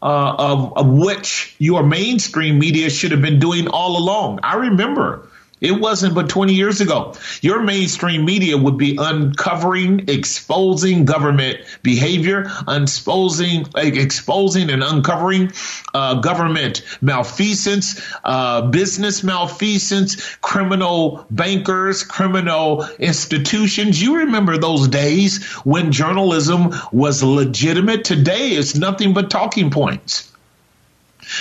[0.03, 4.41] uh, of, of which your mainstream media should have been doing all along.
[4.43, 5.26] I remember
[5.61, 7.15] it wasn't but 20 years ago.
[7.41, 15.53] Your mainstream media would be uncovering, exposing government behavior, exposing, exposing and uncovering
[15.95, 24.03] uh, government malfeasance, uh, business malfeasance, criminal bankers, criminal institutions.
[24.03, 28.05] You remember those days when journalism was legitimate.
[28.05, 30.31] Today, it's nothing but talking points.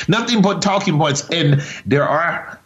[0.07, 1.29] Nothing but talking points.
[1.29, 2.59] And there are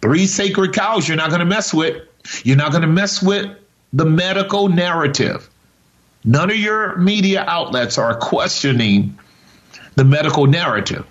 [0.00, 2.02] Three sacred cows you're not going to mess with.
[2.44, 3.56] You're not going to mess with
[3.92, 5.48] the medical narrative.
[6.24, 9.18] None of your media outlets are questioning
[9.94, 11.06] the medical narrative.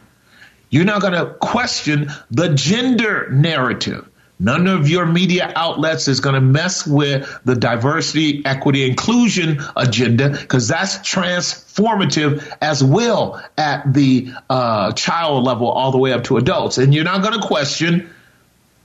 [0.70, 4.10] You're not going to question the gender narrative.
[4.38, 10.30] None of your media outlets is going to mess with the diversity, equity, inclusion agenda
[10.30, 16.36] because that's transformative as well at the uh, child level all the way up to
[16.36, 16.78] adults.
[16.78, 18.10] And you're not going to question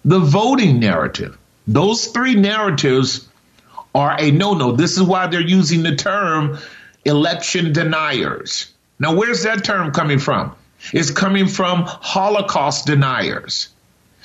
[0.04, 1.36] the voting narrative.
[1.66, 3.28] Those three narratives
[3.94, 4.72] are a no no.
[4.72, 6.58] This is why they're using the term
[7.04, 8.72] election deniers.
[8.98, 10.54] Now, where's that term coming from?
[10.92, 13.68] It's coming from Holocaust deniers.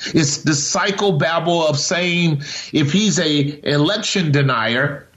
[0.07, 5.07] It's the psychobabble of saying if he's a election denier,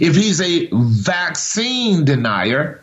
[0.00, 2.82] if he's a vaccine denier,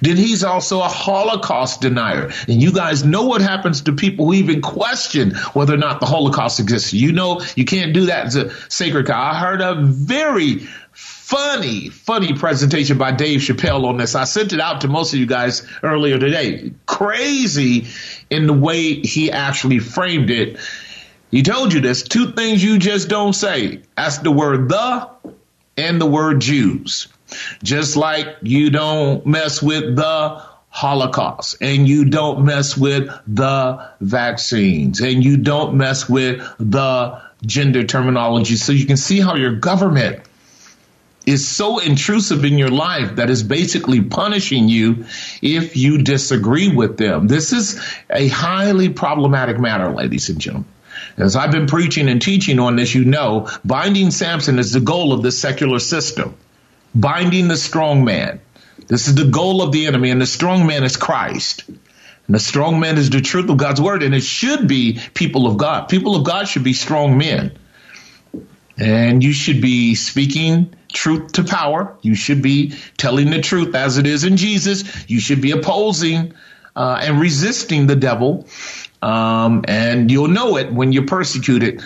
[0.00, 2.30] then he's also a Holocaust denier.
[2.48, 6.06] And you guys know what happens to people who even question whether or not the
[6.06, 6.92] Holocaust exists.
[6.92, 9.32] You know, you can't do that as a sacred cow.
[9.32, 14.14] I heard a very funny, funny presentation by Dave Chappelle on this.
[14.14, 16.72] I sent it out to most of you guys earlier today.
[16.86, 17.86] Crazy
[18.30, 20.58] in the way he actually framed it.
[21.30, 23.80] He told you this two things you just don't say.
[23.96, 25.10] That's the word the
[25.76, 27.08] and the word Jews.
[27.62, 35.00] Just like you don't mess with the Holocaust and you don't mess with the vaccines
[35.00, 38.56] and you don't mess with the gender terminology.
[38.56, 40.20] So you can see how your government
[41.26, 45.06] is so intrusive in your life that is basically punishing you
[45.40, 47.28] if you disagree with them.
[47.28, 50.68] This is a highly problematic matter, ladies and gentlemen.
[51.16, 55.12] As I've been preaching and teaching on this, you know, binding Samson is the goal
[55.12, 56.36] of this secular system
[56.94, 58.40] binding the strong man.
[58.86, 61.64] This is the goal of the enemy, and the strong man is Christ.
[61.68, 65.46] And the strong man is the truth of God's word, and it should be people
[65.46, 65.88] of God.
[65.88, 67.58] People of God should be strong men.
[68.76, 71.96] And you should be speaking truth to power.
[72.02, 74.84] You should be telling the truth as it is in Jesus.
[75.08, 76.34] You should be opposing
[76.74, 78.48] uh, and resisting the devil.
[79.02, 81.82] Um, and you'll know it when you're persecuted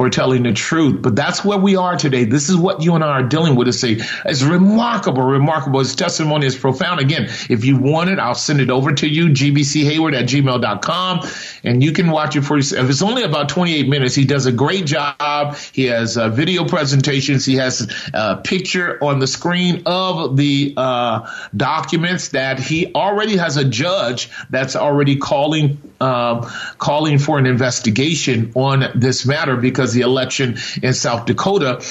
[0.00, 1.02] for telling the truth.
[1.02, 2.24] But that's where we are today.
[2.24, 3.68] This is what you and I are dealing with.
[3.68, 5.80] It's, a, it's remarkable, remarkable.
[5.80, 7.00] His testimony is profound.
[7.00, 11.28] Again, if you want it, I'll send it over to you, gbchayward at gmail.com,
[11.64, 12.88] and you can watch it for yourself.
[12.88, 14.14] It's only about 28 minutes.
[14.14, 15.56] He does a great job.
[15.74, 17.44] He has uh, video presentations.
[17.44, 23.58] He has a picture on the screen of the uh, documents that he already has
[23.58, 29.94] a judge that's already calling uh, calling for an investigation on this matter because because
[29.94, 31.82] the election in South Dakota,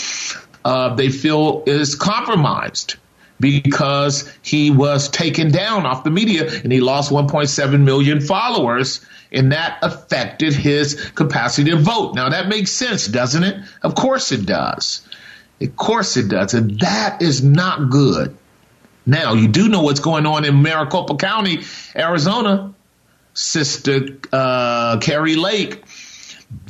[0.66, 2.96] uh, they feel is compromised
[3.40, 9.52] because he was taken down off the media and he lost 1.7 million followers and
[9.52, 12.16] that affected his capacity to vote.
[12.16, 13.64] Now that makes sense, doesn't it?
[13.82, 15.02] Of course it does.
[15.62, 16.54] Of course it does.
[16.54, 18.36] And that is not good.
[19.06, 21.64] Now you do know what's going on in Maricopa County,
[21.96, 22.74] Arizona.
[23.34, 25.86] Sister uh, Kari Lake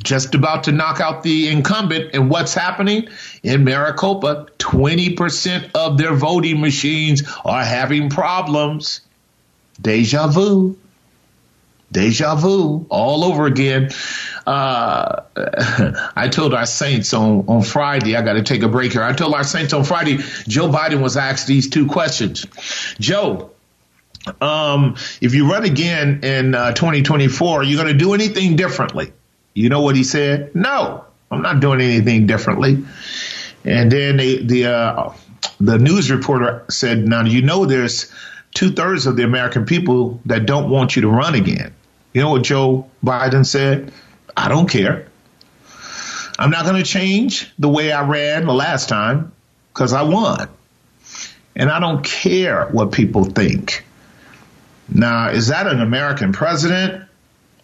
[0.02, 2.10] just about to knock out the incumbent.
[2.14, 3.08] And what's happening
[3.42, 4.48] in Maricopa?
[4.58, 9.00] 20% of their voting machines are having problems.
[9.80, 10.76] Deja vu.
[11.92, 13.90] Deja vu all over again.
[14.46, 15.22] uh,
[16.16, 19.02] I told our saints on, on Friday, I got to take a break here.
[19.02, 22.46] I told our saints on Friday, Joe Biden was asked these two questions.
[23.00, 23.50] Joe,
[24.40, 29.12] um, if you run again in uh, 2024, are you going to do anything differently?
[29.60, 30.54] You know what he said?
[30.54, 32.82] No, I'm not doing anything differently.
[33.62, 35.12] And then the the, uh,
[35.60, 38.10] the news reporter said, "Now you know there's
[38.54, 41.74] two thirds of the American people that don't want you to run again."
[42.14, 43.92] You know what Joe Biden said?
[44.34, 45.06] I don't care.
[46.38, 49.32] I'm not going to change the way I ran the last time
[49.74, 50.48] because I won.
[51.54, 53.84] And I don't care what people think.
[54.88, 57.09] Now, is that an American president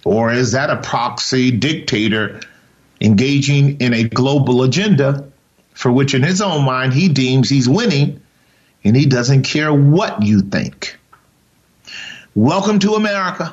[0.06, 2.40] or is that a proxy dictator
[3.00, 5.28] engaging in a global agenda
[5.74, 8.22] for which, in his own mind, he deems he's winning
[8.84, 10.96] and he doesn't care what you think?
[12.36, 13.52] Welcome to America.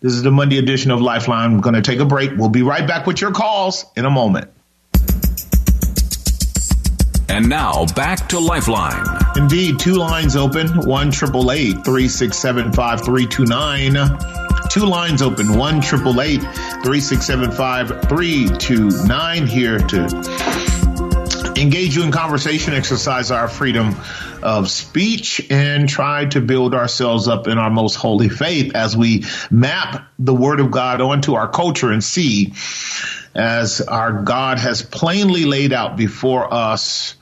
[0.00, 1.52] This is the Monday edition of Lifeline.
[1.52, 2.30] I'm going to take a break.
[2.34, 4.50] We'll be right back with your calls in a moment.
[7.28, 9.04] And now back to Lifeline.
[9.36, 10.88] Indeed, two lines open.
[10.88, 13.96] One triple eight three six seven five three two nine.
[14.70, 15.56] Two lines open.
[15.56, 16.42] One triple eight
[16.82, 19.46] three six seven five three two nine.
[19.46, 20.04] Here to
[21.56, 23.94] engage you in conversation, exercise our freedom
[24.42, 29.24] of speech, and try to build ourselves up in our most holy faith as we
[29.50, 32.52] map the Word of God onto our culture and see
[33.34, 37.14] as our God has plainly laid out before us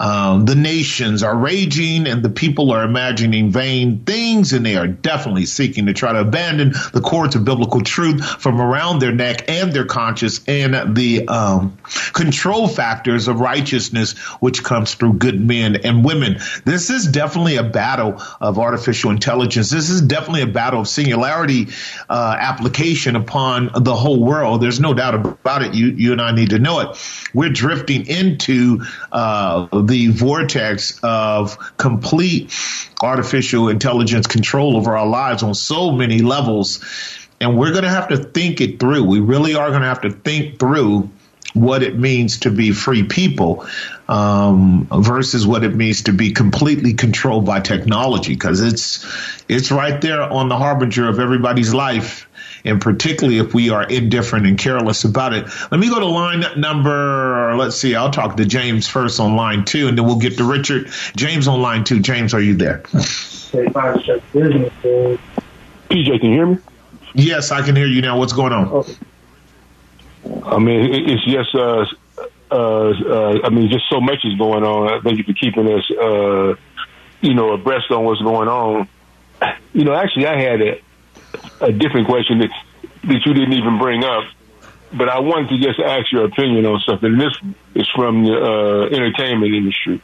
[0.00, 4.86] um, the nations are raging and the people are imagining vain things and they are
[4.86, 9.48] definitely seeking to try to abandon the cords of biblical truth from around their neck
[9.48, 11.76] and their conscience and the um,
[12.12, 16.38] control factors of righteousness which comes through good men and women.
[16.64, 19.70] This is definitely a battle of artificial intelligence.
[19.70, 21.68] This is definitely a battle of singularity
[22.08, 24.62] uh, application upon the whole world.
[24.62, 25.74] There's no doubt about it.
[25.74, 27.28] You, you and I need to know it.
[27.34, 32.54] We're drifting into uh, the vortex of complete
[33.02, 36.84] artificial intelligence control over our lives on so many levels.
[37.40, 39.04] And we're going to have to think it through.
[39.04, 41.10] We really are going to have to think through
[41.54, 43.66] what it means to be free people
[44.08, 49.06] um, versus what it means to be completely controlled by technology because it's
[49.48, 52.27] it's right there on the harbinger of everybody's life
[52.68, 55.46] and particularly if we are indifferent and careless about it.
[55.70, 59.64] Let me go to line number, let's see, I'll talk to James first on line
[59.64, 60.90] two, and then we'll get to Richard.
[61.16, 62.00] James on line two.
[62.00, 62.82] James, are you there?
[65.88, 66.58] PJ, can you hear me?
[67.14, 68.18] Yes, I can hear you now.
[68.18, 68.84] What's going on?
[70.44, 71.86] I mean, it's just, uh,
[72.50, 74.88] uh, uh, I mean, just so much is going on.
[74.88, 76.54] I thank you for keeping us, uh,
[77.20, 78.88] you know, abreast on what's going on.
[79.72, 80.80] You know, actually, I had a,
[81.60, 82.50] a different question that
[83.04, 84.24] that you didn't even bring up.
[84.92, 87.18] But I wanted to just ask your opinion on something.
[87.18, 87.36] This
[87.74, 90.00] is from the uh, entertainment industry.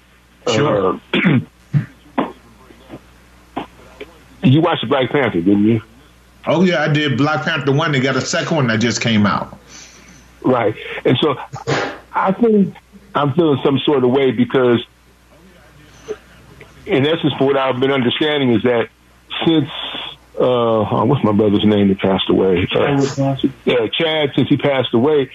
[0.46, 1.00] Sure.
[1.14, 1.40] Uh,
[4.42, 5.82] you watched Black Panther, didn't you?
[6.46, 7.92] Oh yeah, I did Black Panther one.
[7.92, 9.59] They got a second one that just came out.
[10.42, 10.76] Right,
[11.07, 11.36] and so
[12.12, 12.76] I think
[13.14, 14.84] I'm feeling some sort of way because,
[16.84, 18.90] in essence, for what I've been understanding is that
[19.46, 19.70] since
[20.39, 22.66] uh, what's my brother's name that passed away?
[22.74, 25.30] Uh, yeah, Chad, since he passed away.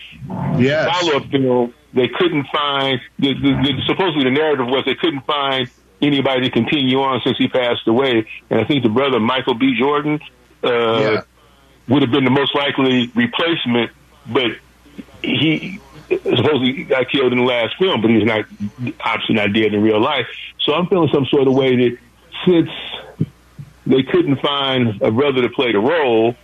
[0.58, 0.98] Yes.
[1.00, 5.26] Follow up film, they couldn't find, the, the, the, supposedly the narrative was they couldn't
[5.26, 5.70] find
[6.02, 8.28] anybody to continue on since he passed away.
[8.50, 9.76] And I think the brother, Michael B.
[9.78, 10.20] Jordan,
[10.64, 11.22] uh, Yeah.
[11.88, 13.92] would have been the most likely replacement,
[14.28, 14.52] but
[15.22, 15.80] he
[16.10, 18.46] supposedly got killed in the last film, but he's not
[19.02, 20.28] obviously not dead in real life.
[20.62, 21.98] So I'm feeling some sort of way that
[22.46, 22.70] since
[23.90, 26.36] they couldn't find a brother to play the role,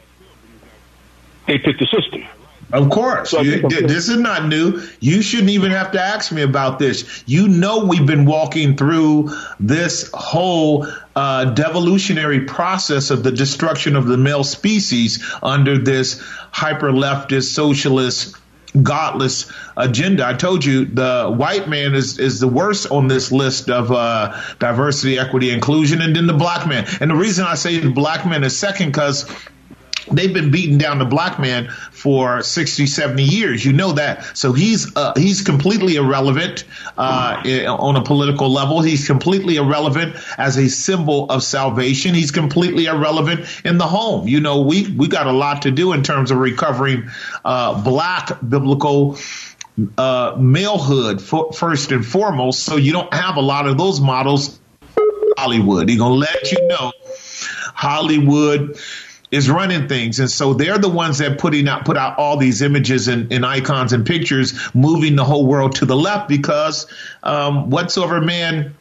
[1.47, 2.27] they picked the sister.
[2.73, 3.29] Of course.
[3.29, 3.89] So You- think I'm th- good.
[3.89, 4.81] this is not new.
[4.99, 7.05] You shouldn't even have to ask me about this.
[7.27, 9.29] You know, we've been walking through
[9.59, 16.19] this whole uh, devolutionary process of the destruction of the male species under this
[16.51, 18.35] hyper leftist, socialist,
[18.83, 20.25] godless agenda.
[20.25, 24.39] I told you the white man is, is the worst on this list of uh,
[24.59, 26.87] diversity, equity, inclusion, and then the black man.
[26.99, 29.29] And the reason I say the black man is second because
[30.11, 33.65] they've been beating down the black man for 60 70 years.
[33.65, 34.37] You know that.
[34.37, 36.63] So he's uh, he's completely irrelevant
[36.97, 38.81] uh, i- on a political level.
[38.81, 42.13] He's completely irrelevant as a symbol of salvation.
[42.15, 44.27] He's completely irrelevant in the home.
[44.27, 47.09] You know we we got a lot to do in terms of recovering
[47.43, 49.17] uh, black biblical
[49.97, 51.21] uh, malehood
[51.55, 52.63] first and foremost.
[52.63, 54.59] So you don't have a lot of those models
[55.37, 55.89] Hollywood.
[55.89, 56.91] He's gonna let you know
[57.73, 58.77] Hollywood
[59.35, 62.61] is running things, and so they're the ones that putting out put out all these
[62.61, 66.87] images and, and icons and pictures, moving the whole world to the left because
[67.23, 68.75] um, whatsoever man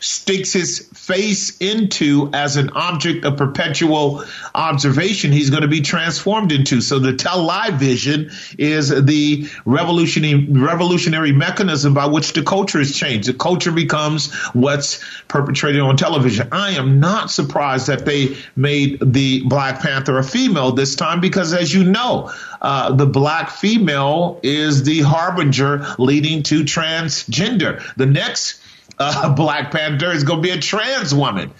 [0.00, 4.24] sticks his face into as an object of perpetual
[4.54, 6.80] observation, he's going to be transformed into.
[6.80, 13.28] So the television is the revolutionary revolutionary mechanism by which the culture is changed.
[13.28, 16.48] The culture becomes what's perpetrated on television.
[16.52, 21.52] I am not surprised that they made the Black Panther a female this time because,
[21.52, 27.82] as you know, uh, the black female is the harbinger leading to transgender.
[27.96, 28.60] The next
[28.98, 31.52] uh, Black Panther is going to be a trans woman.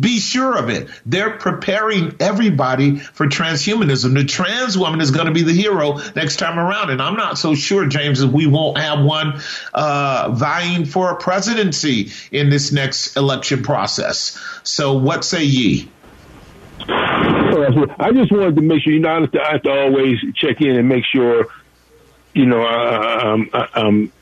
[0.00, 0.88] Be sure of it.
[1.04, 4.14] They're preparing everybody for transhumanism.
[4.14, 6.88] The trans woman is going to be the hero next time around.
[6.90, 9.40] And I'm not so sure, James, that we won't have one
[9.74, 14.42] uh, vying for a presidency in this next election process.
[14.62, 15.90] So, what say ye?
[16.80, 20.18] I just wanted to make sure, you know, I have to, I have to always
[20.34, 21.48] check in and make sure,
[22.34, 24.12] you know, I, I'm, I'm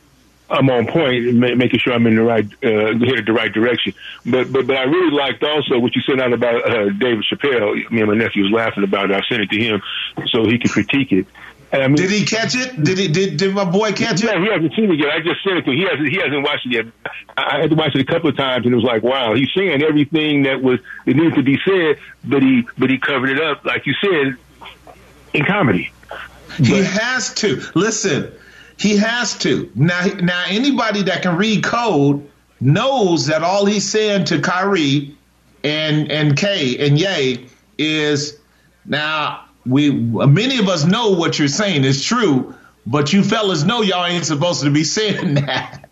[0.50, 3.94] I'm on point, making sure I'm in the right, uh, headed the right direction.
[4.26, 7.90] But, but, but I really liked also what you said out about uh, David Chappelle.
[7.90, 9.16] Me and my nephew was laughing about it.
[9.16, 9.82] I sent it to him
[10.26, 11.26] so he could critique it.
[11.72, 12.82] I mean, did he catch it?
[12.82, 13.06] Did he?
[13.06, 14.34] Did, did my boy catch yeah, it?
[14.34, 15.10] Yeah, he hasn't seen it yet.
[15.10, 15.78] I just sent it to him.
[15.78, 16.08] He hasn't.
[16.08, 16.86] He hasn't watched it yet.
[17.36, 19.52] I had to watch it a couple of times, and it was like, wow, he's
[19.54, 23.40] saying everything that was that needed to be said, but he but he covered it
[23.40, 24.36] up, like you said,
[25.32, 25.92] in comedy.
[26.56, 28.32] He but, has to listen.
[28.80, 29.70] He has to.
[29.74, 32.26] Now, now anybody that can read code
[32.62, 35.14] knows that all he's saying to Kyrie
[35.62, 38.38] and and Kay and Yay is
[38.86, 42.54] now we many of us know what you're saying is true,
[42.86, 45.86] but you fellas know y'all ain't supposed to be saying that.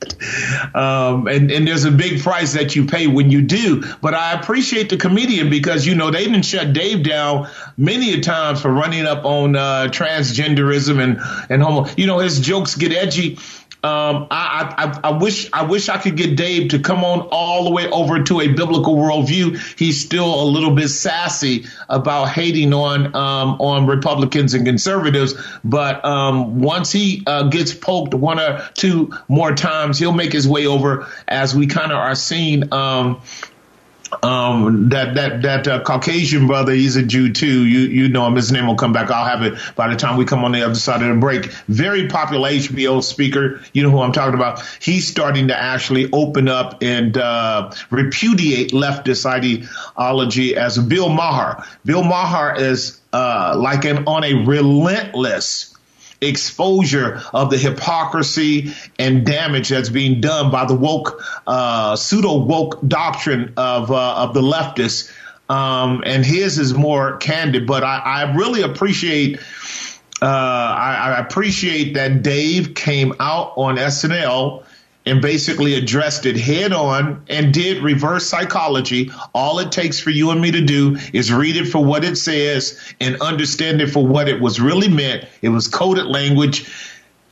[0.74, 3.84] Um, and, and there's a big price that you pay when you do.
[4.00, 8.20] But I appreciate the comedian because, you know, they didn't shut Dave down many a
[8.20, 11.20] times for running up on uh, transgenderism and,
[11.50, 11.86] and homo.
[11.96, 13.38] You know, his jokes get edgy
[13.84, 17.62] um, I, I, I, wish I wish I could get Dave to come on all
[17.62, 19.56] the way over to a biblical worldview.
[19.78, 26.04] He's still a little bit sassy about hating on um, on Republicans and conservatives, but
[26.04, 30.66] um, once he uh, gets poked one or two more times, he'll make his way
[30.66, 31.06] over.
[31.28, 32.72] As we kind of are seeing
[34.22, 37.64] um, that that that uh, Caucasian brother, he's a Jew too.
[37.64, 38.36] You you know him.
[38.36, 39.10] His name will come back.
[39.10, 41.46] I'll have it by the time we come on the other side of the break.
[41.68, 43.60] Very popular HBO speaker.
[43.72, 44.62] You know who I'm talking about.
[44.80, 51.64] He's starting to actually open up and uh, repudiate leftist ideology as Bill Maher.
[51.84, 55.74] Bill Maher is uh, like an on a relentless
[56.20, 62.80] exposure of the hypocrisy and damage that's being done by the woke, uh, pseudo woke
[62.86, 65.12] doctrine of uh, of the leftists.
[65.48, 69.40] Um, and his is more candid, but I, I really appreciate.
[70.20, 74.64] Uh, I, I appreciate that Dave came out on SNL
[75.08, 79.10] and basically addressed it head on and did reverse psychology.
[79.34, 82.16] All it takes for you and me to do is read it for what it
[82.16, 85.24] says and understand it for what it was really meant.
[85.40, 86.70] It was coded language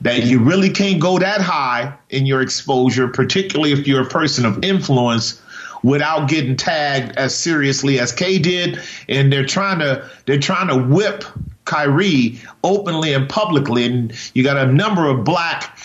[0.00, 4.44] that you really can't go that high in your exposure, particularly if you're a person
[4.46, 5.42] of influence
[5.82, 8.80] without getting tagged as seriously as Kay did.
[9.08, 11.24] And they're trying to they're trying to whip
[11.66, 13.84] Kyrie openly and publicly.
[13.84, 15.78] And you got a number of black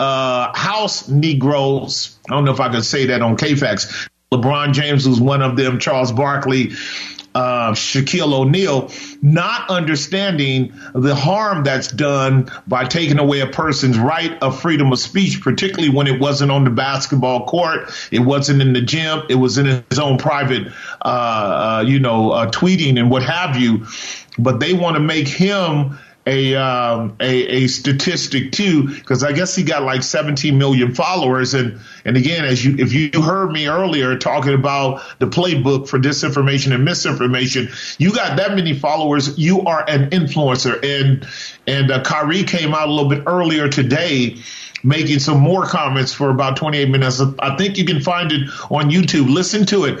[0.00, 2.18] uh, house Negroes.
[2.28, 4.08] I don't know if I could say that on KFAX.
[4.32, 5.78] LeBron James was one of them.
[5.78, 6.72] Charles Barkley,
[7.34, 8.90] uh, Shaquille O'Neal,
[9.22, 14.98] not understanding the harm that's done by taking away a person's right of freedom of
[14.98, 19.36] speech, particularly when it wasn't on the basketball court, it wasn't in the gym, it
[19.36, 20.68] was in his own private,
[21.02, 21.08] uh,
[21.80, 23.86] uh you know, uh, tweeting and what have you.
[24.38, 25.98] But they want to make him
[26.28, 31.54] a um, a, a statistic too, because I guess he got like 17 million followers.
[31.54, 35.98] And and again, as you if you heard me earlier talking about the playbook for
[35.98, 40.78] disinformation and misinformation, you got that many followers, you are an influencer.
[40.84, 41.26] And
[41.66, 44.36] and uh, Kyrie came out a little bit earlier today
[44.84, 47.20] making some more comments for about 28 minutes.
[47.40, 49.28] I think you can find it on YouTube.
[49.28, 50.00] Listen to it.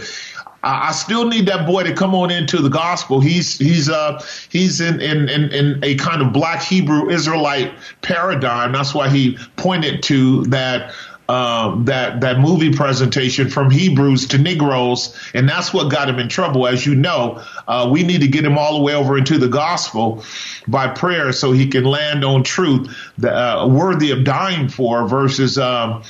[0.62, 3.20] I still need that boy to come on into the gospel.
[3.20, 8.72] He's he's uh he's in in in, in a kind of black Hebrew Israelite paradigm.
[8.72, 10.92] That's why he pointed to that
[11.28, 16.28] um, that that movie presentation from Hebrews to Negroes, and that's what got him in
[16.28, 16.66] trouble.
[16.66, 19.48] As you know, uh, we need to get him all the way over into the
[19.48, 20.24] gospel
[20.66, 22.88] by prayer, so he can land on truth,
[23.22, 25.58] uh, worthy of dying for, versus.
[25.58, 26.02] Um,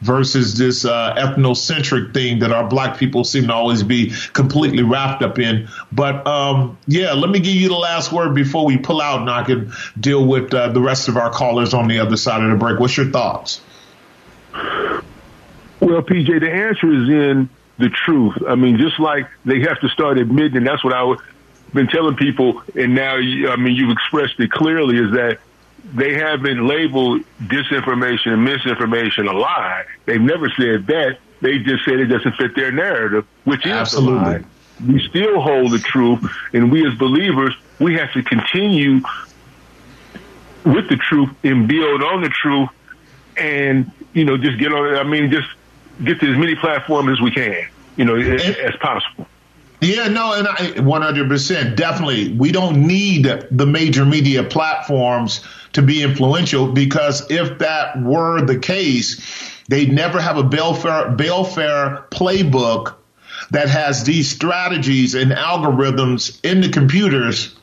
[0.00, 5.22] versus this uh, ethnocentric thing that our black people seem to always be completely wrapped
[5.22, 5.68] up in.
[5.92, 9.28] But um, yeah, let me give you the last word before we pull out and
[9.28, 12.48] I can deal with uh, the rest of our callers on the other side of
[12.48, 12.80] the break.
[12.80, 13.60] What's your thoughts?
[14.52, 17.48] Well, PJ, the answer is in
[17.78, 18.34] the truth.
[18.46, 21.18] I mean, just like they have to start admitting, and that's what I've
[21.72, 25.38] been telling people, and now, I mean, you've expressed it clearly, is that
[25.94, 29.84] they haven't labeled disinformation and misinformation a lie.
[30.04, 31.18] They've never said that.
[31.40, 34.18] They just said it doesn't fit their narrative, which is Absolutely.
[34.18, 34.44] a lie.
[34.86, 36.22] We still hold the truth,
[36.52, 39.00] and we as believers, we have to continue
[40.64, 42.68] with the truth and build on the truth
[43.40, 44.96] and you know, just get on.
[44.96, 45.48] I mean, just
[46.04, 49.26] get to as many platforms as we can, you know, and, as possible.
[49.80, 52.32] Yeah, no, and I 100% definitely.
[52.34, 58.58] We don't need the major media platforms to be influential because if that were the
[58.58, 59.22] case,
[59.68, 62.94] they'd never have a Belfer, Belfer playbook
[63.52, 67.56] that has these strategies and algorithms in the computers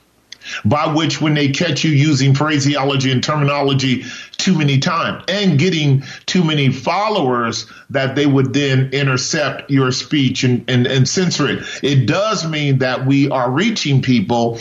[0.66, 4.04] by which when they catch you using phraseology and terminology
[4.48, 10.46] too many times and getting too many followers that they would then intercept your speech
[10.46, 11.66] and, and, and censor it.
[11.84, 14.58] It does mean that we are reaching people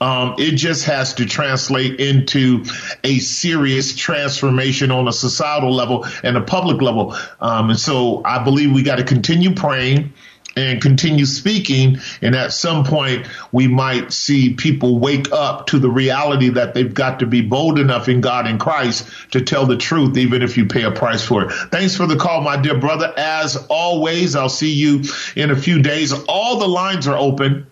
[0.00, 2.64] um, it just has to translate into
[3.02, 7.16] a serious transformation on a societal level and a public level.
[7.40, 10.12] Um, and so I believe we got to continue praying
[10.56, 11.98] and continue speaking.
[12.22, 16.92] And at some point, we might see people wake up to the reality that they've
[16.92, 20.56] got to be bold enough in God and Christ to tell the truth, even if
[20.56, 21.52] you pay a price for it.
[21.70, 23.12] Thanks for the call, my dear brother.
[23.16, 25.02] As always, I'll see you
[25.36, 26.12] in a few days.
[26.26, 27.66] All the lines are open.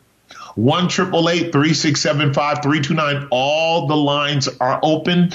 [0.54, 3.26] One triple eight three six seven five three two nine.
[3.30, 5.32] All the lines are open,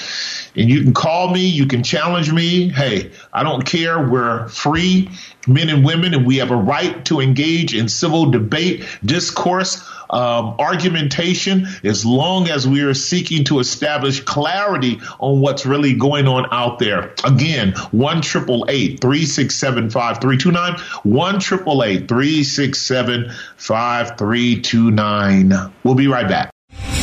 [0.56, 1.46] and you can call me.
[1.46, 2.68] You can challenge me.
[2.68, 4.08] Hey, I don't care.
[4.08, 5.10] We're free
[5.46, 10.56] men and women, and we have a right to engage in civil debate, discourse, um,
[10.58, 16.46] argumentation, as long as we are seeking to establish clarity on what's really going on
[16.50, 17.14] out there.
[17.24, 22.44] Again, one triple eight three six seven five three two nine, one triple eight three
[22.44, 25.52] six seven five three two nine.
[25.84, 26.50] We'll be right back.